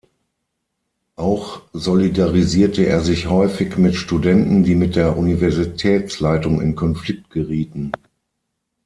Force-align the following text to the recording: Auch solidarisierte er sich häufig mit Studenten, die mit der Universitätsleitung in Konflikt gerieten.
Auch 1.15 1.61
solidarisierte 1.73 2.87
er 2.87 3.01
sich 3.01 3.27
häufig 3.29 3.77
mit 3.77 3.93
Studenten, 3.93 4.63
die 4.63 4.73
mit 4.73 4.95
der 4.95 5.15
Universitätsleitung 5.15 6.59
in 6.59 6.73
Konflikt 6.75 7.29
gerieten. 7.29 7.91